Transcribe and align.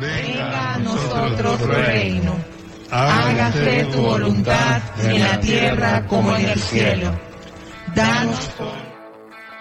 Venga 0.00 0.74
a 0.74 0.78
nosotros 0.78 1.58
tu 1.58 1.66
reino. 1.66 2.36
Hágase 2.90 3.84
tu 3.92 4.02
voluntad 4.02 4.80
en 5.00 5.20
la 5.20 5.40
tierra 5.40 6.06
como 6.06 6.36
en 6.36 6.48
el 6.48 6.58
cielo. 6.58 7.12
Danos 7.94 8.50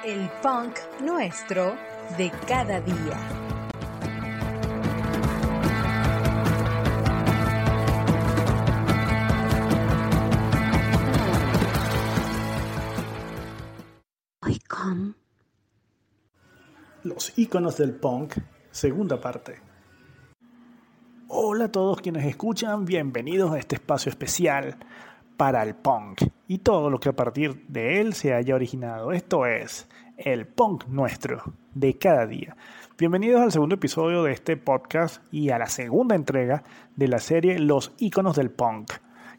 El 0.05 0.29
punk 0.41 0.77
nuestro 1.01 1.75
de 2.17 2.31
cada 2.47 2.79
día. 2.81 3.47
Los 17.03 17.37
iconos 17.37 17.77
del 17.77 17.93
punk, 17.93 18.33
segunda 18.69 19.19
parte. 19.19 19.66
Hola 21.57 21.65
a 21.65 21.71
todos 21.71 22.01
quienes 22.01 22.23
escuchan, 22.23 22.85
bienvenidos 22.85 23.51
a 23.51 23.57
este 23.57 23.77
espacio 23.77 24.11
especial 24.11 24.75
para 25.37 25.63
el 25.63 25.73
punk 25.73 26.21
y 26.47 26.59
todo 26.59 26.91
lo 26.91 26.99
que 26.99 27.09
a 27.09 27.15
partir 27.15 27.65
de 27.67 27.99
él 27.99 28.13
se 28.13 28.35
haya 28.35 28.53
originado. 28.53 29.11
Esto 29.11 29.47
es 29.47 29.89
el 30.17 30.45
punk 30.45 30.85
nuestro 30.85 31.41
de 31.73 31.97
cada 31.97 32.27
día. 32.27 32.55
Bienvenidos 32.95 33.41
al 33.41 33.51
segundo 33.51 33.73
episodio 33.73 34.21
de 34.21 34.33
este 34.33 34.55
podcast 34.55 35.23
y 35.31 35.49
a 35.49 35.57
la 35.57 35.65
segunda 35.65 36.13
entrega 36.13 36.61
de 36.95 37.07
la 37.07 37.17
serie 37.17 37.57
Los 37.57 37.91
iconos 37.97 38.35
del 38.35 38.51
punk. 38.51 38.91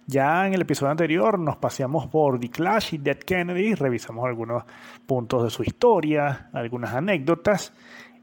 Ya 0.08 0.44
en 0.44 0.54
el 0.54 0.62
episodio 0.62 0.90
anterior 0.90 1.38
nos 1.38 1.58
paseamos 1.58 2.08
por 2.08 2.40
The 2.40 2.50
Clash 2.50 2.94
y 2.94 2.98
Dead 2.98 3.18
Kennedy, 3.18 3.76
revisamos 3.76 4.26
algunos 4.26 4.64
puntos 5.06 5.44
de 5.44 5.50
su 5.50 5.62
historia, 5.62 6.50
algunas 6.52 6.94
anécdotas. 6.94 7.72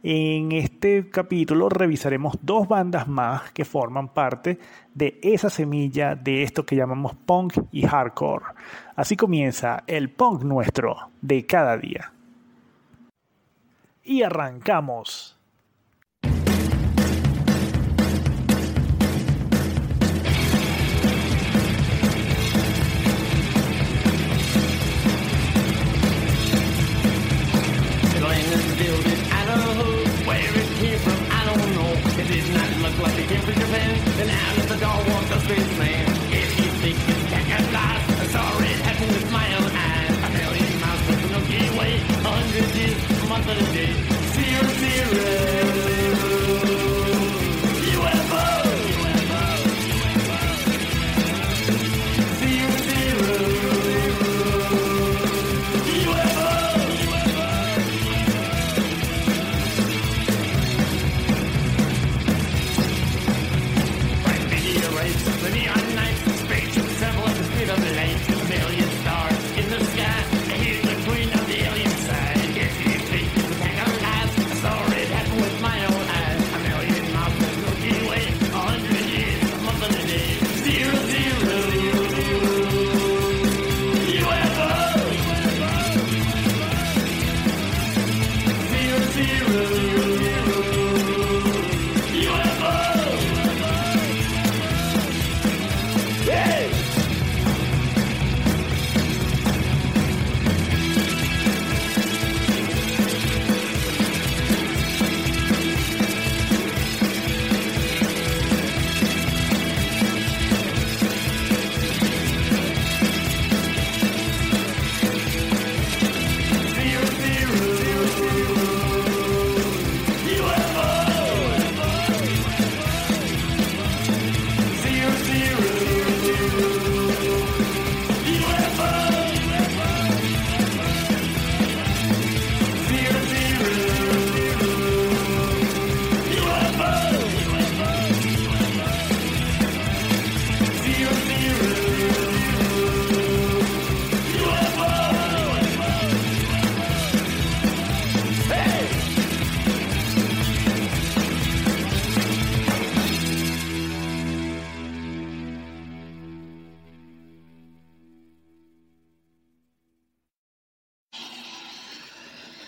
En 0.07 0.51
este 0.51 1.09
capítulo 1.09 1.67
revisaremos 1.67 2.37
dos 2.43 2.67
bandas 2.67 3.07
más 3.07 3.51
que 3.53 3.65
forman 3.65 4.07
parte 4.07 4.59
de 4.93 5.19
esa 5.23 5.49
semilla 5.49 6.13
de 6.13 6.43
esto 6.43 6.63
que 6.63 6.75
llamamos 6.75 7.15
punk 7.15 7.57
y 7.71 7.87
hardcore. 7.87 8.45
Así 8.95 9.17
comienza 9.17 9.83
el 9.87 10.11
punk 10.11 10.43
nuestro 10.43 11.09
de 11.21 11.47
cada 11.47 11.75
día. 11.75 12.13
Y 14.03 14.21
arrancamos. 14.21 15.34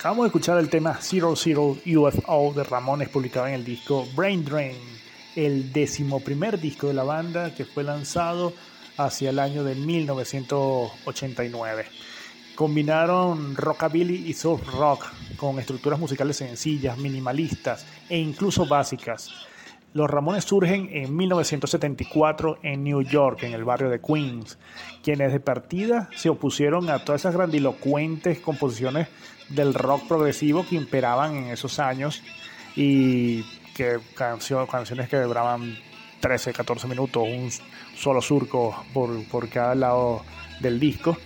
Acabamos 0.07 0.23
de 0.23 0.27
escuchar 0.27 0.57
el 0.57 0.69
tema 0.69 0.97
Zero 1.01 1.35
Zero 1.35 1.75
UFO 1.85 2.53
de 2.55 2.63
Ramones 2.63 3.09
publicado 3.09 3.47
en 3.47 3.55
el 3.55 3.65
disco 3.65 4.07
Brain 4.15 4.45
Drain, 4.45 4.77
el 5.35 5.73
decimoprimer 5.73 6.61
disco 6.61 6.87
de 6.87 6.93
la 6.93 7.03
banda 7.03 7.53
que 7.53 7.65
fue 7.65 7.83
lanzado 7.83 8.53
hacia 8.95 9.31
el 9.31 9.39
año 9.39 9.65
de 9.65 9.75
1989. 9.75 11.87
Combinaron 12.55 13.57
rockabilly 13.57 14.29
y 14.29 14.33
surf 14.33 14.65
rock 14.75 15.03
con 15.35 15.59
estructuras 15.59 15.99
musicales 15.99 16.37
sencillas, 16.37 16.97
minimalistas 16.97 17.85
e 18.07 18.17
incluso 18.17 18.65
básicas. 18.65 19.29
Los 19.93 20.09
Ramones 20.09 20.43
surgen 20.43 20.89
en 20.91 21.15
1974 21.15 22.59
en 22.61 22.83
New 22.83 23.01
York, 23.01 23.43
en 23.43 23.53
el 23.53 23.63
barrio 23.63 23.89
de 23.89 23.99
Queens, 23.99 24.57
quienes 25.01 25.31
de 25.31 25.39
partida 25.39 26.09
se 26.15 26.29
opusieron 26.29 26.89
a 26.89 26.99
todas 26.99 27.21
esas 27.21 27.35
grandilocuentes 27.35 28.39
composiciones 28.39 29.07
del 29.49 29.73
rock 29.73 30.07
progresivo 30.07 30.65
que 30.69 30.75
imperaban 30.75 31.35
en 31.35 31.45
esos 31.45 31.79
años 31.79 32.21
y 32.75 33.43
que 33.75 33.97
cancio- 34.15 34.67
canciones 34.67 35.09
que 35.09 35.17
duraban 35.17 35.75
13, 36.19 36.53
14 36.53 36.87
minutos, 36.87 37.23
un 37.23 37.49
solo 37.95 38.21
surco 38.21 38.75
por, 38.93 39.23
por 39.29 39.49
cada 39.49 39.73
lado 39.73 40.23
del 40.59 40.79
disco, 40.79 41.17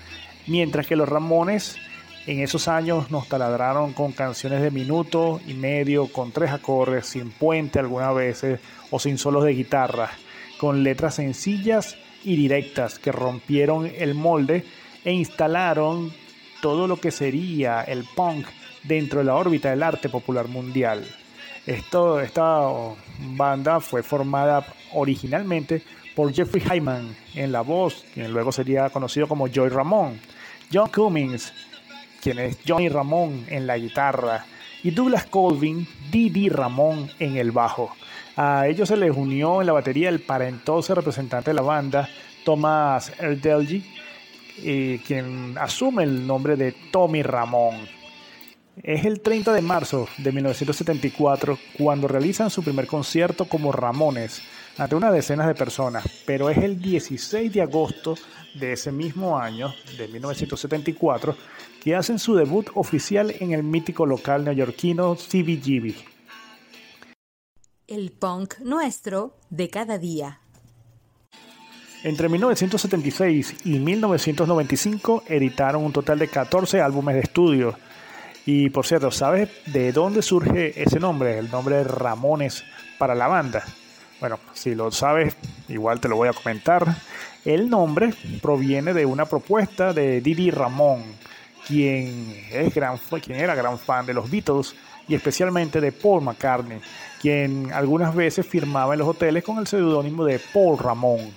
mientras 0.47 0.85
que 0.87 0.95
los 0.95 1.09
Ramones 1.09 1.77
en 2.27 2.39
esos 2.41 2.67
años 2.67 3.09
nos 3.09 3.27
taladraron 3.27 3.93
con 3.93 4.11
canciones 4.11 4.61
de 4.61 4.71
minuto 4.71 5.41
y 5.47 5.53
medio, 5.53 6.07
con 6.07 6.31
tres 6.31 6.51
acordes, 6.51 7.07
sin 7.07 7.31
puente 7.31 7.79
algunas 7.79 8.13
veces 8.13 8.59
o 8.91 8.99
sin 8.99 9.17
solos 9.17 9.43
de 9.43 9.53
guitarra, 9.53 10.11
con 10.59 10.83
letras 10.83 11.15
sencillas 11.15 11.97
y 12.23 12.35
directas 12.35 12.99
que 12.99 13.11
rompieron 13.11 13.91
el 13.97 14.13
molde 14.13 14.65
e 15.03 15.11
instalaron 15.11 16.13
todo 16.61 16.87
lo 16.87 16.97
que 16.97 17.11
sería 17.11 17.81
el 17.81 18.05
punk 18.15 18.45
dentro 18.83 19.19
de 19.19 19.25
la 19.25 19.35
órbita 19.35 19.71
del 19.71 19.81
arte 19.81 20.09
popular 20.09 20.47
mundial. 20.47 21.03
Esto, 21.65 22.19
esta 22.19 22.67
banda 23.19 23.79
fue 23.79 24.03
formada 24.03 24.65
originalmente 24.93 25.81
por 26.15 26.33
Jeffrey 26.33 26.63
Hyman 26.63 27.15
en 27.35 27.51
la 27.51 27.61
voz, 27.61 28.05
quien 28.13 28.31
luego 28.31 28.51
sería 28.51 28.89
conocido 28.89 29.27
como 29.27 29.47
Joy 29.47 29.69
Ramón, 29.69 30.19
John 30.71 30.89
Cummings, 30.89 31.53
quien 32.21 32.39
es 32.39 32.57
Johnny 32.67 32.89
Ramón 32.89 33.45
en 33.49 33.67
la 33.67 33.77
guitarra, 33.77 34.45
y 34.83 34.91
Douglas 34.91 35.25
Colvin, 35.25 35.87
Didi 36.11 36.49
Ramón 36.49 37.09
en 37.19 37.37
el 37.37 37.51
bajo. 37.51 37.95
A 38.35 38.67
ellos 38.67 38.87
se 38.87 38.97
les 38.97 39.15
unió 39.15 39.61
en 39.61 39.67
la 39.67 39.73
batería 39.73 40.09
el 40.09 40.21
para 40.21 40.47
entonces 40.47 40.95
representante 40.95 41.51
de 41.51 41.55
la 41.55 41.61
banda, 41.61 42.09
Thomas 42.43 43.11
Erdelji, 43.19 43.83
eh, 44.63 44.99
quien 45.05 45.57
asume 45.57 46.03
el 46.03 46.25
nombre 46.25 46.55
de 46.55 46.73
Tommy 46.91 47.23
Ramón. 47.23 47.75
Es 48.81 49.05
el 49.05 49.21
30 49.21 49.53
de 49.53 49.61
marzo 49.61 50.07
de 50.17 50.31
1974 50.31 51.59
cuando 51.77 52.07
realizan 52.07 52.49
su 52.49 52.63
primer 52.63 52.87
concierto 52.87 53.45
como 53.45 53.71
Ramones 53.71 54.41
ante 54.77 54.95
unas 54.95 55.13
decenas 55.13 55.47
de 55.47 55.55
personas, 55.55 56.05
pero 56.25 56.49
es 56.49 56.57
el 56.57 56.81
16 56.81 57.51
de 57.53 57.61
agosto 57.61 58.17
de 58.53 58.73
ese 58.73 58.91
mismo 58.91 59.37
año, 59.37 59.73
de 59.97 60.07
1974, 60.07 61.35
que 61.81 61.95
hacen 61.95 62.19
su 62.19 62.35
debut 62.35 62.69
oficial 62.75 63.33
en 63.39 63.53
el 63.53 63.63
mítico 63.63 64.05
local 64.05 64.43
neoyorquino 64.45 65.15
CBGB. 65.15 65.95
El 67.87 68.11
punk 68.11 68.59
nuestro 68.59 69.35
de 69.49 69.69
cada 69.69 69.97
día. 69.97 70.39
Entre 72.03 72.29
1976 72.29 73.57
y 73.65 73.79
1995 73.79 75.23
editaron 75.27 75.85
un 75.85 75.93
total 75.93 76.17
de 76.17 76.27
14 76.27 76.81
álbumes 76.81 77.15
de 77.15 77.21
estudio. 77.21 77.75
Y 78.45 78.71
por 78.71 78.87
cierto, 78.87 79.11
¿sabes 79.11 79.49
de 79.67 79.91
dónde 79.91 80.23
surge 80.23 80.81
ese 80.81 80.99
nombre? 80.99 81.37
El 81.37 81.51
nombre 81.51 81.75
de 81.77 81.83
Ramones 81.83 82.63
para 82.97 83.13
la 83.13 83.27
banda. 83.27 83.63
Bueno, 84.21 84.37
si 84.53 84.75
lo 84.75 84.91
sabes, 84.91 85.35
igual 85.67 85.99
te 85.99 86.07
lo 86.07 86.15
voy 86.15 86.27
a 86.29 86.33
comentar. 86.33 86.85
El 87.43 87.71
nombre 87.71 88.13
proviene 88.39 88.93
de 88.93 89.03
una 89.03 89.25
propuesta 89.25 89.93
de 89.93 90.21
Didi 90.21 90.51
Ramón, 90.51 91.03
quien, 91.67 92.37
es 92.51 92.71
gran, 92.75 92.99
quien 93.19 93.39
era 93.39 93.55
gran 93.55 93.79
fan 93.79 94.05
de 94.05 94.13
los 94.13 94.29
Beatles 94.29 94.75
y 95.07 95.15
especialmente 95.15 95.81
de 95.81 95.91
Paul 95.91 96.21
McCartney, 96.21 96.79
quien 97.19 97.73
algunas 97.73 98.13
veces 98.13 98.45
firmaba 98.45 98.93
en 98.93 98.99
los 98.99 99.07
hoteles 99.07 99.43
con 99.43 99.57
el 99.57 99.65
seudónimo 99.65 100.23
de 100.23 100.39
Paul 100.53 100.77
Ramón. 100.77 101.33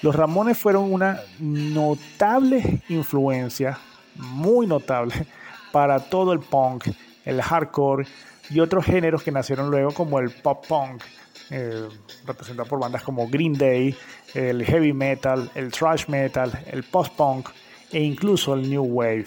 Los 0.00 0.16
Ramones 0.16 0.56
fueron 0.56 0.90
una 0.90 1.20
notable 1.38 2.80
influencia, 2.88 3.78
muy 4.14 4.66
notable, 4.66 5.26
para 5.70 6.00
todo 6.00 6.32
el 6.32 6.40
punk, 6.40 6.86
el 7.26 7.42
hardcore 7.42 8.06
y 8.48 8.60
otros 8.60 8.86
géneros 8.86 9.22
que 9.22 9.30
nacieron 9.30 9.70
luego 9.70 9.92
como 9.92 10.18
el 10.18 10.30
pop 10.30 10.66
punk, 10.66 11.02
eh, 11.50 11.88
representado 12.26 12.68
por 12.68 12.78
bandas 12.78 13.02
como 13.02 13.28
Green 13.28 13.54
Day, 13.54 13.94
el 14.34 14.64
heavy 14.64 14.92
metal, 14.92 15.50
el 15.54 15.72
thrash 15.72 16.06
metal, 16.08 16.52
el 16.66 16.84
post 16.84 17.14
punk 17.16 17.48
e 17.92 18.00
incluso 18.00 18.54
el 18.54 18.68
new 18.68 18.84
wave. 18.84 19.26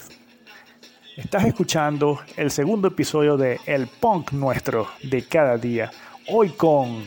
Estás 1.18 1.46
escuchando 1.46 2.20
el 2.38 2.50
segundo 2.50 2.88
episodio 2.88 3.38
de 3.38 3.60
El 3.68 3.88
Punk 3.88 4.32
Nuestro 4.32 4.88
de 5.04 5.24
cada 5.24 5.58
día, 5.58 5.92
hoy 6.28 6.50
con 6.50 7.04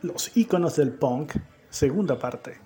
los 0.00 0.34
iconos 0.34 0.76
del 0.76 0.92
punk, 0.92 1.34
segunda 1.68 2.18
parte. 2.18 2.58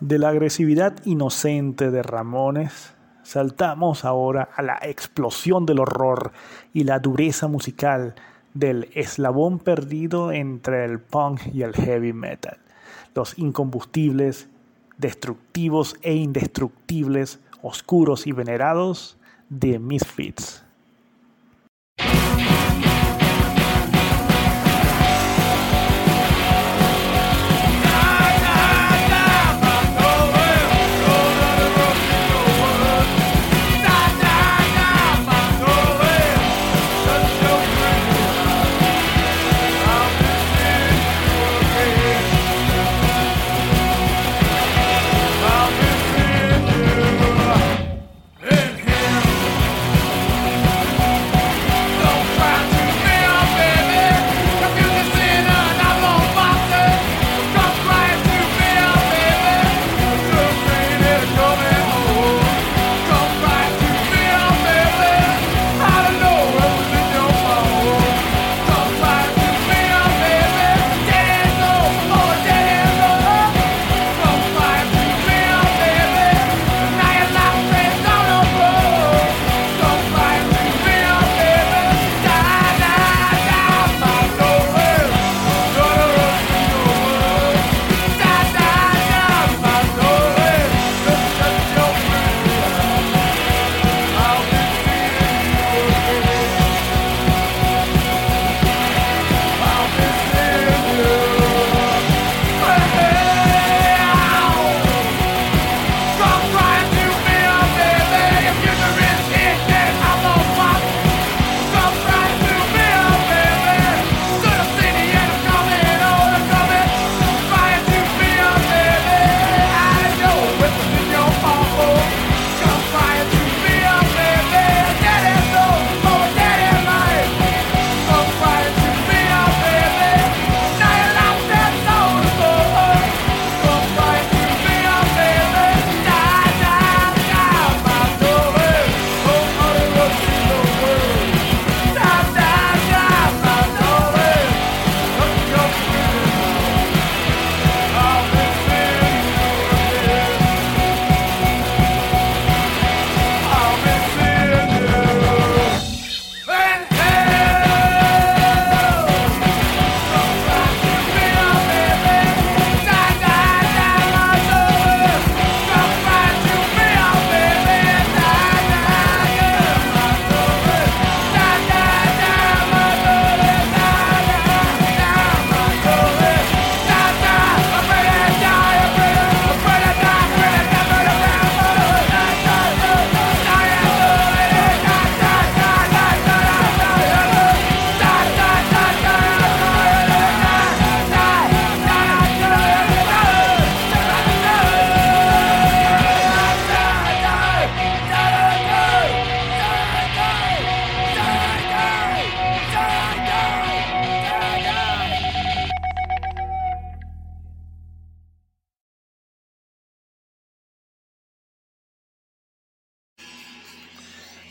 De 0.00 0.18
la 0.18 0.28
agresividad 0.28 0.96
inocente 1.06 1.90
de 1.90 2.02
Ramones, 2.02 2.92
saltamos 3.28 4.06
ahora 4.06 4.48
a 4.56 4.62
la 4.62 4.78
explosión 4.80 5.66
del 5.66 5.80
horror 5.80 6.32
y 6.72 6.84
la 6.84 6.98
dureza 6.98 7.46
musical 7.46 8.14
del 8.54 8.88
eslabón 8.94 9.58
perdido 9.58 10.32
entre 10.32 10.86
el 10.86 10.98
punk 10.98 11.42
y 11.52 11.60
el 11.60 11.74
heavy 11.74 12.14
metal. 12.14 12.56
Los 13.14 13.38
incombustibles, 13.38 14.48
destructivos 14.96 15.96
e 16.00 16.14
indestructibles, 16.14 17.38
oscuros 17.60 18.26
y 18.26 18.32
venerados 18.32 19.18
de 19.50 19.78
Misfits. 19.78 20.64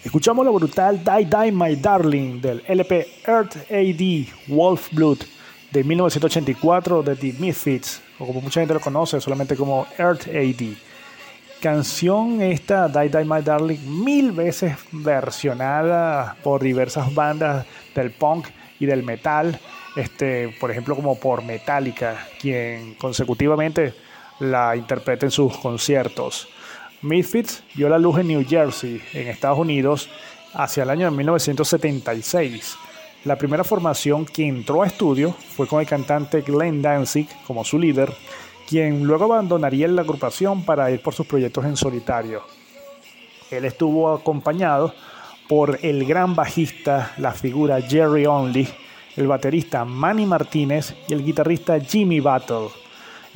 Escuchamos 0.04 0.46
la 0.46 0.52
brutal 0.52 1.04
Die 1.04 1.26
Die 1.26 1.52
My 1.52 1.76
Darling 1.76 2.40
del 2.40 2.64
LP 2.68 3.08
Earth 3.26 3.58
AD 3.70 4.28
Wolf 4.48 4.90
Blood 4.92 5.18
de 5.72 5.84
1984 5.84 7.02
de 7.02 7.16
The 7.16 7.34
Misfits, 7.40 8.02
o 8.20 8.28
como 8.28 8.40
mucha 8.42 8.60
gente 8.60 8.76
lo 8.76 8.80
conoce, 8.80 9.20
solamente 9.20 9.56
como 9.56 9.88
Earth 9.98 10.28
AD. 10.28 10.78
Canción 11.60 12.42
esta, 12.42 12.88
Die 12.88 13.10
Die 13.10 13.26
My 13.26 13.42
Darling, 13.42 14.04
mil 14.04 14.32
veces 14.32 14.78
versionada 14.92 16.38
por 16.44 16.62
diversas 16.62 17.14
bandas 17.14 17.66
del 17.96 18.12
punk 18.12 18.48
y 18.80 18.86
del 18.86 19.04
metal, 19.04 19.60
este, 19.96 20.56
por 20.60 20.70
ejemplo 20.70 20.96
como 20.96 21.20
por 21.20 21.44
Metallica, 21.44 22.28
quien 22.40 22.94
consecutivamente 22.94 23.96
la 24.40 24.76
interpreta 24.76 25.26
en 25.26 25.32
sus 25.32 25.58
conciertos. 25.58 26.48
Misfits 27.08 27.64
vio 27.74 27.90
la 27.90 27.98
luz 27.98 28.20
en 28.20 28.28
New 28.28 28.46
Jersey, 28.48 29.02
en 29.14 29.28
Estados 29.28 29.60
Unidos, 29.60 30.10
hacia 30.54 30.84
el 30.84 30.90
año 30.90 31.10
de 31.10 31.18
1976. 31.18 32.78
La 33.26 33.38
primera 33.38 33.64
formación 33.64 34.26
que 34.26 34.48
entró 34.48 34.84
a 34.84 34.88
estudio 34.88 35.32
fue 35.32 35.68
con 35.68 35.80
el 35.80 35.88
cantante 35.88 36.42
Glenn 36.42 36.82
Danzig 36.82 37.28
como 37.46 37.64
su 37.64 37.80
líder, 37.80 38.14
quien 38.68 39.04
luego 39.04 39.26
abandonaría 39.26 39.88
la 39.88 40.02
agrupación 40.02 40.64
para 40.64 40.92
ir 40.92 41.02
por 41.02 41.14
sus 41.14 41.26
proyectos 41.26 41.66
en 41.66 41.78
solitario. 41.78 42.44
Él 43.50 43.66
estuvo 43.66 44.14
acompañado 44.14 44.94
por 45.48 45.80
el 45.82 46.06
gran 46.06 46.36
bajista, 46.36 47.14
la 47.18 47.32
figura 47.32 47.82
Jerry 47.82 48.26
Only, 48.26 48.68
el 49.16 49.28
baterista 49.28 49.86
Manny 49.86 50.26
Martínez 50.26 50.94
y 51.08 51.14
el 51.14 51.24
guitarrista 51.24 51.80
Jimmy 51.80 52.20
Battle. 52.20 52.68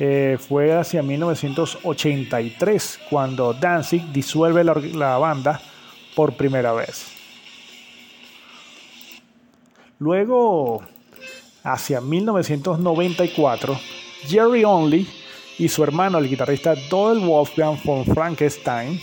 Eh, 0.04 0.36
fue 0.36 0.72
hacia 0.72 1.00
1983 1.00 2.98
cuando 3.08 3.54
Danzig 3.54 4.02
disuelve 4.12 4.64
la, 4.64 5.16
banda 5.16 5.60
por 6.16 6.32
primera 6.32 6.72
vez. 6.72 7.06
Luego, 10.00 10.82
hacia 11.62 12.00
1994, 12.00 13.78
Jerry 14.26 14.64
Only 14.64 15.06
y 15.60 15.68
su 15.68 15.84
hermano, 15.84 16.18
el 16.18 16.28
guitarrista 16.28 16.74
Doyle 16.90 17.24
Wolfgang 17.24 17.78
von 17.84 18.04
Frankenstein, 18.04 19.00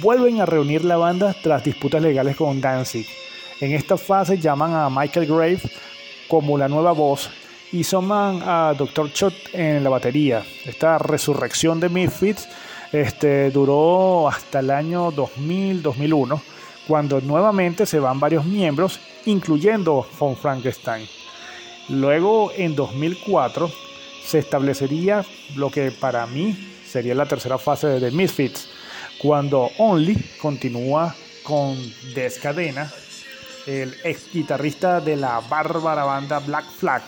vuelven 0.00 0.40
a 0.40 0.46
reunir 0.46 0.84
la 0.84 0.96
banda 0.96 1.32
tras 1.44 1.62
disputas 1.62 2.02
legales 2.02 2.34
con 2.34 2.60
Danzig. 2.60 3.06
En 3.60 3.70
esta 3.70 3.96
fase 3.96 4.36
llaman 4.36 4.74
a 4.74 4.90
Michael 4.90 5.28
Grave 5.28 5.60
como 6.26 6.58
la 6.58 6.66
nueva 6.66 6.90
voz 6.90 7.30
y 7.72 7.84
suman 7.84 8.42
a 8.44 8.74
Dr. 8.76 9.12
Chot 9.12 9.34
en 9.52 9.82
la 9.82 9.90
batería. 9.90 10.44
Esta 10.64 10.98
resurrección 10.98 11.80
de 11.80 11.88
Misfits 11.88 12.46
este, 12.92 13.50
duró 13.50 14.28
hasta 14.28 14.60
el 14.60 14.70
año 14.70 15.10
2000-2001, 15.12 16.40
cuando 16.86 17.20
nuevamente 17.22 17.86
se 17.86 17.98
van 17.98 18.20
varios 18.20 18.44
miembros, 18.44 19.00
incluyendo 19.24 20.06
Von 20.18 20.36
Frankenstein. 20.36 21.08
Luego, 21.88 22.52
en 22.54 22.76
2004, 22.76 23.70
se 24.24 24.38
establecería 24.38 25.24
lo 25.56 25.70
que 25.70 25.90
para 25.90 26.26
mí 26.26 26.56
sería 26.86 27.14
la 27.14 27.26
tercera 27.26 27.56
fase 27.56 27.86
de 27.86 28.00
The 28.00 28.14
Misfits, 28.14 28.68
cuando 29.18 29.70
Only 29.78 30.16
continúa 30.40 31.14
con 31.42 31.76
Descadena, 32.14 32.92
el 33.66 33.94
ex 34.04 34.32
guitarrista 34.32 35.00
de 35.00 35.16
la 35.16 35.40
bárbara 35.40 36.04
banda 36.04 36.40
Black 36.40 36.66
Flag, 36.66 37.02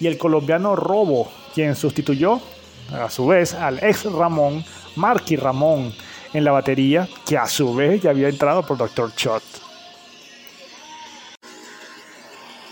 y 0.00 0.06
el 0.06 0.18
colombiano 0.18 0.76
Robo, 0.76 1.30
quien 1.54 1.74
sustituyó 1.74 2.40
a 2.92 3.10
su 3.10 3.26
vez 3.26 3.54
al 3.54 3.78
ex 3.82 4.04
Ramón, 4.04 4.64
Marky 4.96 5.36
Ramón, 5.36 5.92
en 6.32 6.44
la 6.44 6.52
batería, 6.52 7.08
que 7.26 7.38
a 7.38 7.46
su 7.46 7.74
vez 7.74 8.02
ya 8.02 8.10
había 8.10 8.28
entrado 8.28 8.62
por 8.62 8.76
Dr. 8.76 9.14
Chot. 9.14 9.42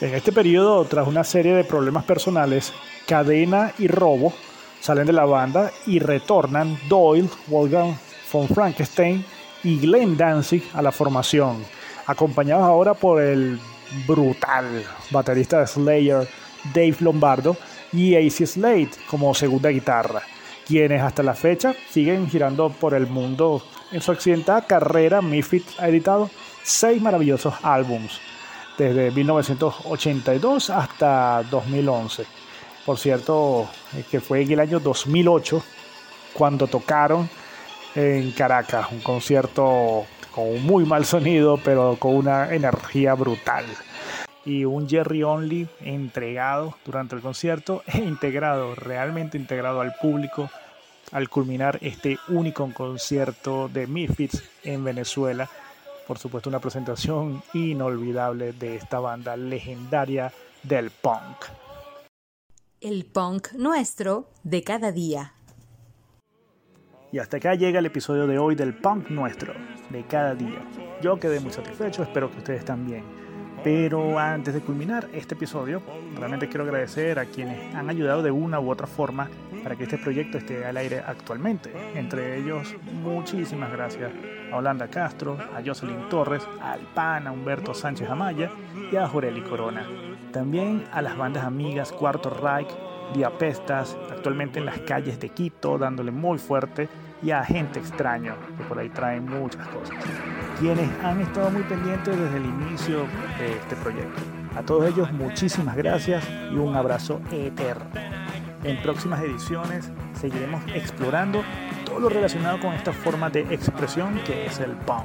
En 0.00 0.14
este 0.14 0.30
periodo, 0.30 0.84
tras 0.84 1.08
una 1.08 1.24
serie 1.24 1.54
de 1.54 1.64
problemas 1.64 2.04
personales, 2.04 2.72
Cadena 3.06 3.72
y 3.78 3.88
Robo 3.88 4.32
salen 4.80 5.06
de 5.06 5.12
la 5.12 5.24
banda 5.24 5.72
y 5.86 5.98
retornan 6.00 6.78
Doyle, 6.88 7.30
Wolfgang 7.46 7.96
von 8.30 8.46
Frankenstein 8.46 9.24
y 9.64 9.78
Glenn 9.78 10.16
Danzig 10.16 10.62
a 10.74 10.82
la 10.82 10.92
formación, 10.92 11.64
acompañados 12.06 12.64
ahora 12.64 12.94
por 12.94 13.22
el 13.22 13.58
brutal 14.06 14.84
baterista 15.10 15.60
de 15.60 15.66
Slayer, 15.66 16.28
Dave 16.72 16.96
Lombardo, 17.00 17.56
y 17.92 18.14
AC 18.14 18.46
Slade 18.46 18.90
como 19.08 19.34
segunda 19.34 19.70
guitarra, 19.70 20.22
quienes 20.66 21.00
hasta 21.00 21.22
la 21.22 21.34
fecha 21.34 21.74
siguen 21.90 22.28
girando 22.28 22.70
por 22.70 22.94
el 22.94 23.06
mundo. 23.06 23.62
En 23.92 24.00
su 24.00 24.12
accidentada 24.12 24.66
carrera, 24.66 25.22
Misfit 25.22 25.64
ha 25.78 25.88
editado 25.88 26.30
seis 26.62 27.00
maravillosos 27.00 27.54
álbums, 27.62 28.20
desde 28.76 29.10
1982 29.10 30.70
hasta 30.70 31.42
2011. 31.50 32.26
Por 32.84 32.98
cierto, 32.98 33.68
que 34.10 34.20
fue 34.20 34.42
en 34.42 34.52
el 34.52 34.60
año 34.60 34.80
2008 34.80 35.62
cuando 36.32 36.66
tocaron 36.66 37.28
en 37.94 38.30
Caracas, 38.32 38.88
un 38.92 39.00
concierto 39.00 40.04
con 40.34 40.62
muy 40.62 40.84
mal 40.84 41.06
sonido, 41.06 41.58
pero 41.64 41.96
con 41.98 42.14
una 42.14 42.54
energía 42.54 43.14
brutal 43.14 43.64
y 44.46 44.64
un 44.64 44.88
Jerry 44.88 45.24
Only 45.24 45.68
entregado 45.80 46.76
durante 46.86 47.16
el 47.16 47.20
concierto 47.20 47.82
e 47.92 47.98
integrado, 47.98 48.74
realmente 48.74 49.36
integrado 49.36 49.82
al 49.82 49.94
público 50.00 50.48
al 51.12 51.28
culminar 51.28 51.78
este 51.82 52.18
único 52.28 52.68
concierto 52.72 53.68
de 53.68 53.86
Misfits 53.86 54.42
en 54.64 54.84
Venezuela. 54.84 55.48
Por 56.06 56.18
supuesto, 56.18 56.48
una 56.48 56.60
presentación 56.60 57.42
inolvidable 57.52 58.52
de 58.52 58.76
esta 58.76 59.00
banda 59.00 59.36
legendaria 59.36 60.32
del 60.62 60.90
punk. 60.90 61.46
El 62.80 63.04
punk 63.04 63.52
nuestro 63.54 64.30
de 64.42 64.62
cada 64.62 64.92
día. 64.92 65.32
Y 67.12 67.18
hasta 67.18 67.38
acá 67.38 67.54
llega 67.54 67.78
el 67.78 67.86
episodio 67.86 68.26
de 68.26 68.38
hoy 68.38 68.54
del 68.54 68.74
punk 68.74 69.08
nuestro 69.10 69.54
de 69.90 70.04
cada 70.06 70.34
día. 70.34 70.64
Yo 71.02 71.18
quedé 71.18 71.40
muy 71.40 71.52
satisfecho, 71.52 72.02
espero 72.02 72.30
que 72.30 72.38
ustedes 72.38 72.64
también. 72.64 73.25
Pero 73.66 74.16
antes 74.16 74.54
de 74.54 74.60
culminar 74.60 75.08
este 75.12 75.34
episodio, 75.34 75.82
realmente 76.14 76.48
quiero 76.48 76.62
agradecer 76.62 77.18
a 77.18 77.24
quienes 77.24 77.74
han 77.74 77.90
ayudado 77.90 78.22
de 78.22 78.30
una 78.30 78.60
u 78.60 78.70
otra 78.70 78.86
forma 78.86 79.28
para 79.64 79.74
que 79.74 79.82
este 79.82 79.98
proyecto 79.98 80.38
esté 80.38 80.64
al 80.64 80.76
aire 80.76 81.00
actualmente. 81.04 81.72
Entre 81.96 82.38
ellos, 82.38 82.76
muchísimas 83.02 83.72
gracias 83.72 84.12
a 84.52 84.56
Holanda 84.56 84.86
Castro, 84.86 85.36
a 85.52 85.60
Jocelyn 85.66 86.08
Torres, 86.08 86.46
a 86.94 87.28
Humberto 87.28 87.74
Sánchez 87.74 88.08
Amaya 88.08 88.52
y 88.92 88.94
a 88.94 89.08
Joreli 89.08 89.40
Corona. 89.40 89.84
También 90.30 90.84
a 90.92 91.02
las 91.02 91.16
bandas 91.16 91.42
amigas 91.42 91.90
Cuarto 91.90 92.30
Reich, 92.30 92.68
Diapestas, 93.14 93.96
actualmente 94.12 94.60
en 94.60 94.66
las 94.66 94.78
calles 94.82 95.18
de 95.18 95.30
Quito, 95.30 95.76
dándole 95.76 96.12
muy 96.12 96.38
fuerte, 96.38 96.88
y 97.22 97.30
a 97.30 97.44
Gente 97.44 97.78
Extraño, 97.78 98.34
que 98.56 98.64
por 98.64 98.78
ahí 98.78 98.88
traen 98.90 99.24
muchas 99.26 99.66
cosas 99.68 99.96
quienes 100.58 100.88
han 101.04 101.20
estado 101.20 101.50
muy 101.50 101.62
pendientes 101.64 102.18
desde 102.18 102.36
el 102.36 102.44
inicio 102.46 103.06
de 103.38 103.52
este 103.52 103.76
proyecto. 103.76 104.22
A 104.56 104.62
todos 104.62 104.88
ellos 104.88 105.12
muchísimas 105.12 105.76
gracias 105.76 106.26
y 106.50 106.56
un 106.56 106.74
abrazo 106.74 107.20
eterno. 107.30 107.86
En 108.64 108.80
próximas 108.82 109.20
ediciones 109.22 109.90
seguiremos 110.18 110.62
explorando 110.74 111.42
todo 111.84 112.00
lo 112.00 112.08
relacionado 112.08 112.58
con 112.60 112.72
esta 112.72 112.92
forma 112.92 113.28
de 113.28 113.42
expresión 113.54 114.18
que 114.24 114.46
es 114.46 114.58
el 114.60 114.72
punk. 114.72 115.04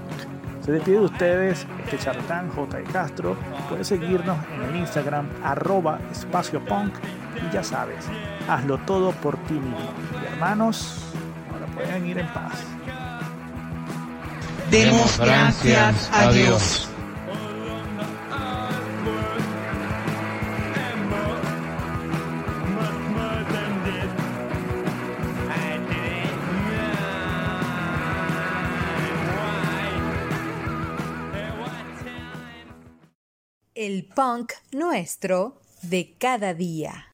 Se 0.61 0.71
despide 0.71 0.99
de 0.99 1.05
ustedes 1.05 1.67
este 1.83 1.97
charlatán 1.97 2.49
J. 2.49 2.79
E. 2.79 2.83
Castro. 2.83 3.35
Puedes 3.67 3.87
seguirnos 3.87 4.37
en 4.55 4.61
el 4.69 4.75
Instagram 4.77 5.27
arroba 5.43 5.99
espacio 6.11 6.63
punk 6.63 6.93
y 7.35 7.53
ya 7.53 7.63
sabes, 7.63 8.07
hazlo 8.47 8.77
todo 8.79 9.11
por 9.11 9.37
ti 9.43 9.55
mismo. 9.55 9.77
Y 10.21 10.33
hermanos, 10.33 11.13
pueden 11.73 12.05
ir 12.07 12.17
en 12.19 12.27
paz. 12.33 12.53
Demos 14.69 15.17
gracias 15.17 16.09
a 16.13 16.31
Dios. 16.31 16.87
El 33.73 34.05
punk 34.05 34.53
nuestro 34.71 35.59
de 35.81 36.13
cada 36.19 36.53
día. 36.53 37.07